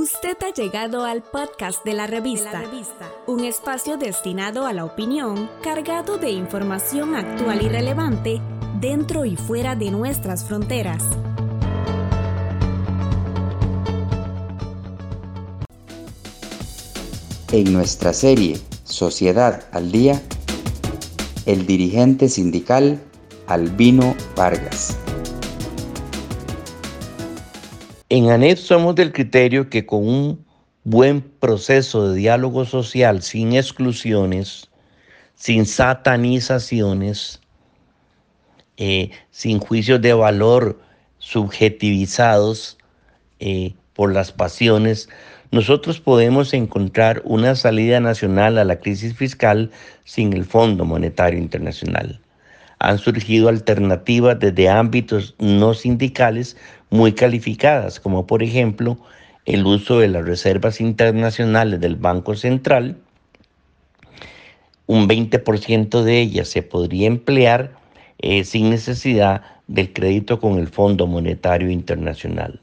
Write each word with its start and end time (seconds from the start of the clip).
Usted 0.00 0.36
ha 0.44 0.54
llegado 0.54 1.04
al 1.04 1.24
podcast 1.24 1.84
de 1.84 1.92
la 1.92 2.06
revista, 2.06 2.62
un 3.26 3.42
espacio 3.42 3.96
destinado 3.96 4.64
a 4.64 4.72
la 4.72 4.84
opinión, 4.84 5.50
cargado 5.60 6.18
de 6.18 6.30
información 6.30 7.16
actual 7.16 7.62
y 7.62 7.68
relevante 7.68 8.40
dentro 8.78 9.24
y 9.24 9.34
fuera 9.34 9.74
de 9.74 9.90
nuestras 9.90 10.44
fronteras. 10.44 11.02
En 17.50 17.72
nuestra 17.72 18.12
serie 18.12 18.60
Sociedad 18.84 19.66
al 19.72 19.90
Día, 19.90 20.22
el 21.44 21.66
dirigente 21.66 22.28
sindical 22.28 23.02
Albino 23.48 24.14
Vargas. 24.36 24.96
En 28.10 28.30
ANED 28.30 28.56
somos 28.56 28.94
del 28.94 29.12
criterio 29.12 29.68
que 29.68 29.84
con 29.84 30.08
un 30.08 30.46
buen 30.82 31.20
proceso 31.20 32.08
de 32.08 32.16
diálogo 32.16 32.64
social 32.64 33.20
sin 33.20 33.52
exclusiones, 33.52 34.70
sin 35.34 35.66
satanizaciones, 35.66 37.42
eh, 38.78 39.10
sin 39.30 39.58
juicios 39.58 40.00
de 40.00 40.14
valor 40.14 40.80
subjetivizados 41.18 42.78
eh, 43.40 43.74
por 43.92 44.10
las 44.10 44.32
pasiones, 44.32 45.10
nosotros 45.50 46.00
podemos 46.00 46.54
encontrar 46.54 47.20
una 47.26 47.56
salida 47.56 48.00
nacional 48.00 48.56
a 48.56 48.64
la 48.64 48.80
crisis 48.80 49.14
fiscal 49.14 49.70
sin 50.04 50.32
el 50.32 50.46
Fondo 50.46 50.86
Monetario 50.86 51.38
Internacional 51.38 52.22
han 52.78 52.98
surgido 52.98 53.48
alternativas 53.48 54.38
desde 54.38 54.68
ámbitos 54.68 55.34
no 55.38 55.74
sindicales 55.74 56.56
muy 56.90 57.12
calificadas, 57.12 58.00
como 58.00 58.26
por 58.26 58.42
ejemplo 58.42 58.98
el 59.44 59.66
uso 59.66 59.98
de 59.98 60.08
las 60.08 60.24
reservas 60.24 60.80
internacionales 60.80 61.80
del 61.80 61.96
Banco 61.96 62.34
Central. 62.34 62.96
Un 64.86 65.08
20% 65.08 66.02
de 66.02 66.20
ellas 66.20 66.48
se 66.48 66.62
podría 66.62 67.06
emplear 67.08 67.72
eh, 68.18 68.44
sin 68.44 68.70
necesidad 68.70 69.42
del 69.66 69.92
crédito 69.92 70.40
con 70.40 70.58
el 70.58 70.68
Fondo 70.68 71.06
Monetario 71.06 71.70
Internacional. 71.70 72.60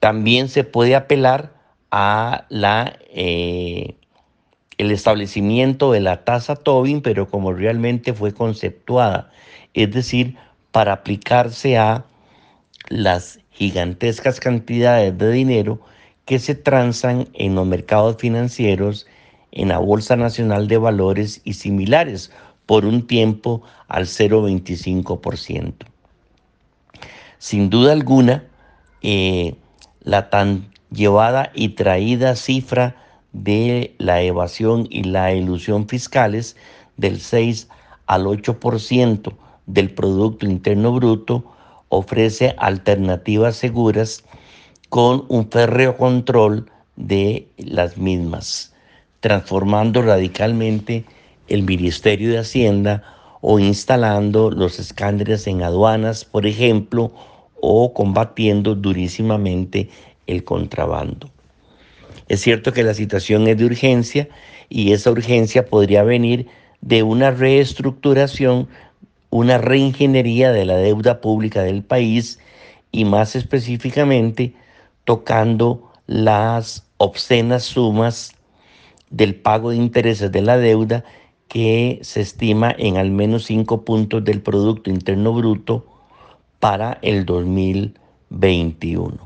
También 0.00 0.48
se 0.48 0.64
puede 0.64 0.96
apelar 0.96 1.52
a 1.90 2.46
la 2.48 2.98
eh, 3.10 3.96
el 4.80 4.92
establecimiento 4.92 5.92
de 5.92 6.00
la 6.00 6.24
tasa 6.24 6.56
Tobin, 6.56 7.02
pero 7.02 7.28
como 7.28 7.52
realmente 7.52 8.14
fue 8.14 8.32
conceptuada, 8.32 9.30
es 9.74 9.92
decir, 9.92 10.36
para 10.70 10.94
aplicarse 10.94 11.76
a 11.76 12.06
las 12.88 13.40
gigantescas 13.50 14.40
cantidades 14.40 15.18
de 15.18 15.32
dinero 15.32 15.80
que 16.24 16.38
se 16.38 16.54
transan 16.54 17.28
en 17.34 17.56
los 17.56 17.66
mercados 17.66 18.16
financieros, 18.16 19.06
en 19.52 19.68
la 19.68 19.78
Bolsa 19.78 20.16
Nacional 20.16 20.66
de 20.66 20.78
Valores 20.78 21.42
y 21.44 21.54
similares, 21.54 22.32
por 22.64 22.86
un 22.86 23.06
tiempo 23.06 23.62
al 23.86 24.06
0,25%. 24.06 25.74
Sin 27.36 27.68
duda 27.68 27.92
alguna, 27.92 28.44
eh, 29.02 29.56
la 30.02 30.30
tan 30.30 30.70
llevada 30.90 31.50
y 31.54 31.70
traída 31.70 32.34
cifra 32.34 32.96
de 33.32 33.94
la 33.98 34.22
evasión 34.22 34.86
y 34.90 35.04
la 35.04 35.32
ilusión 35.32 35.88
fiscales 35.88 36.56
del 36.96 37.20
6 37.20 37.68
al 38.06 38.24
8% 38.24 39.32
del 39.66 39.90
Producto 39.90 40.46
Interno 40.46 40.92
Bruto 40.92 41.44
ofrece 41.88 42.54
alternativas 42.58 43.56
seguras 43.56 44.24
con 44.88 45.24
un 45.28 45.50
férreo 45.50 45.96
control 45.96 46.70
de 46.96 47.46
las 47.56 47.96
mismas, 47.96 48.74
transformando 49.20 50.02
radicalmente 50.02 51.04
el 51.48 51.62
Ministerio 51.62 52.30
de 52.30 52.38
Hacienda 52.38 53.02
o 53.40 53.58
instalando 53.58 54.50
los 54.50 54.78
escándalos 54.78 55.46
en 55.46 55.62
aduanas, 55.62 56.24
por 56.24 56.46
ejemplo, 56.46 57.12
o 57.60 57.92
combatiendo 57.94 58.74
durísimamente 58.74 59.88
el 60.26 60.44
contrabando. 60.44 61.30
Es 62.30 62.40
cierto 62.42 62.72
que 62.72 62.84
la 62.84 62.94
situación 62.94 63.48
es 63.48 63.58
de 63.58 63.64
urgencia 63.64 64.28
y 64.68 64.92
esa 64.92 65.10
urgencia 65.10 65.66
podría 65.66 66.04
venir 66.04 66.46
de 66.80 67.02
una 67.02 67.32
reestructuración, 67.32 68.68
una 69.30 69.58
reingeniería 69.58 70.52
de 70.52 70.64
la 70.64 70.76
deuda 70.76 71.20
pública 71.20 71.64
del 71.64 71.82
país 71.82 72.38
y 72.92 73.04
más 73.04 73.34
específicamente 73.34 74.54
tocando 75.04 75.90
las 76.06 76.86
obscenas 76.98 77.64
sumas 77.64 78.36
del 79.10 79.34
pago 79.34 79.70
de 79.70 79.78
intereses 79.78 80.30
de 80.30 80.42
la 80.42 80.56
deuda 80.56 81.02
que 81.48 81.98
se 82.02 82.20
estima 82.20 82.72
en 82.78 82.96
al 82.96 83.10
menos 83.10 83.46
5 83.46 83.84
puntos 83.84 84.24
del 84.24 84.40
Producto 84.40 84.88
Interno 84.88 85.32
Bruto 85.32 85.84
para 86.60 86.96
el 87.02 87.26
2021. 87.26 89.18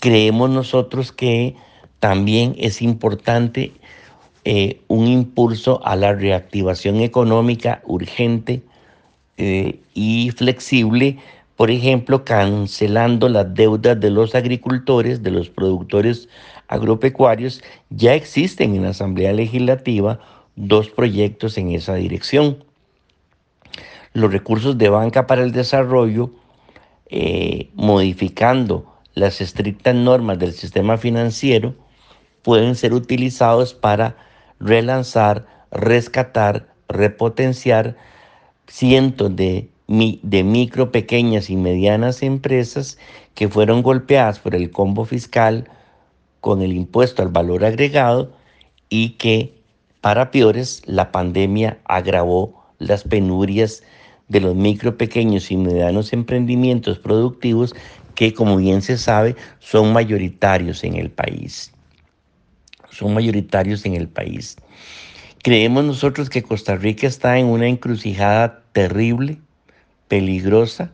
Creemos 0.00 0.48
nosotros 0.48 1.12
que 1.12 1.56
también 2.04 2.54
es 2.58 2.82
importante 2.82 3.72
eh, 4.44 4.82
un 4.88 5.06
impulso 5.06 5.80
a 5.86 5.96
la 5.96 6.12
reactivación 6.12 7.00
económica 7.00 7.80
urgente 7.86 8.60
eh, 9.38 9.80
y 9.94 10.30
flexible, 10.36 11.16
por 11.56 11.70
ejemplo, 11.70 12.22
cancelando 12.22 13.30
las 13.30 13.54
deudas 13.54 13.98
de 13.98 14.10
los 14.10 14.34
agricultores, 14.34 15.22
de 15.22 15.30
los 15.30 15.48
productores 15.48 16.28
agropecuarios. 16.68 17.62
Ya 17.88 18.12
existen 18.12 18.74
en 18.74 18.82
la 18.82 18.90
Asamblea 18.90 19.32
Legislativa 19.32 20.20
dos 20.56 20.90
proyectos 20.90 21.56
en 21.56 21.70
esa 21.70 21.94
dirección. 21.94 22.62
Los 24.12 24.30
recursos 24.30 24.76
de 24.76 24.90
banca 24.90 25.26
para 25.26 25.42
el 25.42 25.52
desarrollo, 25.52 26.32
eh, 27.08 27.70
modificando 27.72 28.92
las 29.14 29.40
estrictas 29.40 29.94
normas 29.94 30.38
del 30.38 30.52
sistema 30.52 30.98
financiero, 30.98 31.74
pueden 32.44 32.76
ser 32.76 32.92
utilizados 32.92 33.74
para 33.74 34.16
relanzar, 34.60 35.46
rescatar, 35.72 36.68
repotenciar 36.88 37.96
cientos 38.68 39.34
de, 39.34 39.70
de 39.88 40.44
micro, 40.44 40.92
pequeñas 40.92 41.48
y 41.48 41.56
medianas 41.56 42.22
empresas 42.22 42.98
que 43.34 43.48
fueron 43.48 43.82
golpeadas 43.82 44.38
por 44.38 44.54
el 44.54 44.70
combo 44.70 45.06
fiscal 45.06 45.68
con 46.40 46.60
el 46.60 46.74
impuesto 46.74 47.22
al 47.22 47.30
valor 47.30 47.64
agregado 47.64 48.32
y 48.90 49.10
que, 49.10 49.54
para 50.02 50.30
peores, 50.30 50.82
la 50.84 51.12
pandemia 51.12 51.78
agravó 51.86 52.62
las 52.78 53.04
penurias 53.04 53.82
de 54.28 54.40
los 54.40 54.54
micro, 54.54 54.98
pequeños 54.98 55.50
y 55.50 55.56
medianos 55.56 56.12
emprendimientos 56.12 56.98
productivos 56.98 57.74
que, 58.14 58.34
como 58.34 58.58
bien 58.58 58.82
se 58.82 58.98
sabe, 58.98 59.34
son 59.60 59.94
mayoritarios 59.94 60.84
en 60.84 60.96
el 60.96 61.10
país 61.10 61.73
son 62.94 63.14
mayoritarios 63.14 63.84
en 63.84 63.94
el 63.94 64.08
país. 64.08 64.56
Creemos 65.42 65.84
nosotros 65.84 66.30
que 66.30 66.42
Costa 66.42 66.76
Rica 66.76 67.06
está 67.06 67.38
en 67.38 67.46
una 67.46 67.66
encrucijada 67.66 68.62
terrible, 68.72 69.38
peligrosa. 70.08 70.92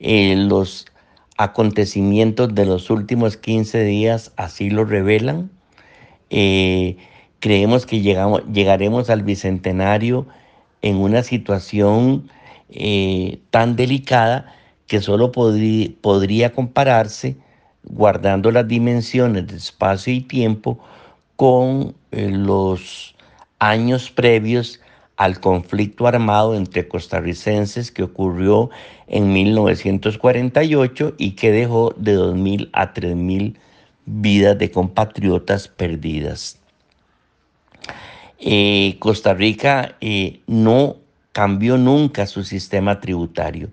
Eh, 0.00 0.34
los 0.36 0.86
acontecimientos 1.38 2.54
de 2.54 2.66
los 2.66 2.90
últimos 2.90 3.36
15 3.36 3.84
días 3.84 4.32
así 4.36 4.70
lo 4.70 4.84
revelan. 4.84 5.50
Eh, 6.30 6.96
creemos 7.40 7.86
que 7.86 8.00
llegamos, 8.00 8.42
llegaremos 8.52 9.08
al 9.08 9.22
bicentenario 9.22 10.26
en 10.82 10.96
una 10.96 11.22
situación 11.22 12.28
eh, 12.68 13.38
tan 13.50 13.76
delicada 13.76 14.52
que 14.86 15.00
solo 15.00 15.32
podría 15.32 16.52
compararse, 16.52 17.36
guardando 17.82 18.50
las 18.50 18.66
dimensiones 18.68 19.46
de 19.46 19.56
espacio 19.56 20.12
y 20.12 20.20
tiempo, 20.20 20.78
con 21.36 21.94
eh, 22.10 22.30
los 22.30 23.14
años 23.58 24.10
previos 24.10 24.80
al 25.16 25.40
conflicto 25.40 26.06
armado 26.06 26.54
entre 26.54 26.88
costarricenses 26.88 27.90
que 27.90 28.02
ocurrió 28.02 28.70
en 29.06 29.32
1948 29.32 31.14
y 31.16 31.32
que 31.32 31.52
dejó 31.52 31.94
de 31.96 32.18
2.000 32.18 32.70
a 32.72 32.92
3.000 32.92 33.56
vidas 34.04 34.58
de 34.58 34.70
compatriotas 34.70 35.68
perdidas. 35.68 36.58
Eh, 38.38 38.96
Costa 38.98 39.32
Rica 39.32 39.96
eh, 40.00 40.40
no 40.46 40.96
cambió 41.32 41.78
nunca 41.78 42.26
su 42.26 42.44
sistema 42.44 43.00
tributario, 43.00 43.70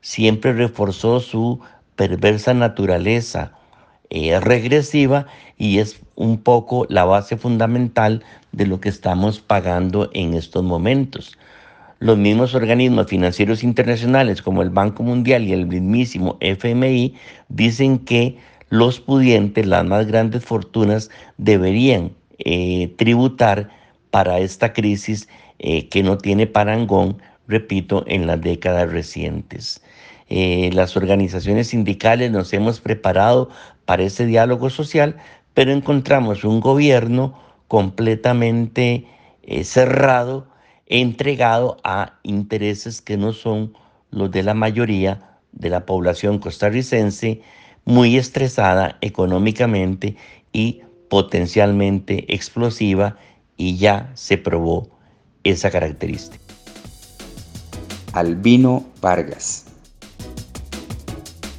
siempre 0.00 0.52
reforzó 0.52 1.20
su 1.20 1.60
perversa 1.96 2.54
naturaleza 2.54 3.52
regresiva 4.40 5.26
y 5.58 5.78
es 5.78 6.00
un 6.14 6.38
poco 6.38 6.86
la 6.88 7.04
base 7.04 7.36
fundamental 7.36 8.22
de 8.52 8.66
lo 8.66 8.80
que 8.80 8.88
estamos 8.88 9.40
pagando 9.40 10.10
en 10.12 10.34
estos 10.34 10.62
momentos. 10.62 11.36
Los 12.00 12.18
mismos 12.18 12.54
organismos 12.54 13.06
financieros 13.06 13.62
internacionales 13.62 14.42
como 14.42 14.62
el 14.62 14.70
Banco 14.70 15.02
Mundial 15.02 15.44
y 15.44 15.52
el 15.52 15.66
mismísimo 15.66 16.36
FMI 16.40 17.14
dicen 17.48 17.98
que 17.98 18.36
los 18.68 19.00
pudientes, 19.00 19.66
las 19.66 19.84
más 19.84 20.06
grandes 20.06 20.44
fortunas, 20.44 21.10
deberían 21.38 22.12
eh, 22.38 22.92
tributar 22.98 23.70
para 24.10 24.38
esta 24.38 24.72
crisis 24.72 25.28
eh, 25.58 25.88
que 25.88 26.02
no 26.02 26.18
tiene 26.18 26.46
parangón, 26.46 27.18
repito, 27.46 28.04
en 28.06 28.26
las 28.26 28.40
décadas 28.40 28.90
recientes. 28.90 29.82
Eh, 30.28 30.70
las 30.72 30.96
organizaciones 30.96 31.68
sindicales 31.68 32.30
nos 32.30 32.52
hemos 32.52 32.80
preparado 32.80 33.50
para 33.84 34.02
ese 34.02 34.26
diálogo 34.26 34.70
social, 34.70 35.16
pero 35.52 35.72
encontramos 35.72 36.44
un 36.44 36.60
gobierno 36.60 37.38
completamente 37.68 39.06
cerrado, 39.62 40.46
entregado 40.86 41.76
a 41.84 42.14
intereses 42.22 43.02
que 43.02 43.16
no 43.16 43.32
son 43.32 43.74
los 44.10 44.30
de 44.30 44.42
la 44.42 44.54
mayoría 44.54 45.34
de 45.52 45.70
la 45.70 45.86
población 45.86 46.38
costarricense, 46.38 47.42
muy 47.84 48.16
estresada 48.16 48.96
económicamente 49.00 50.16
y 50.52 50.82
potencialmente 51.08 52.32
explosiva 52.34 53.16
y 53.56 53.76
ya 53.76 54.10
se 54.14 54.38
probó 54.38 54.88
esa 55.44 55.70
característica. 55.70 56.42
Albino 58.12 58.84
Vargas. 59.00 59.63